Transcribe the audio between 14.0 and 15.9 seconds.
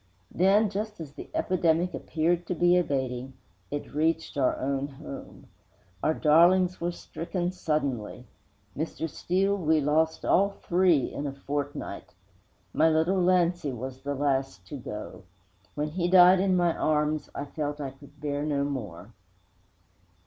the last to go. When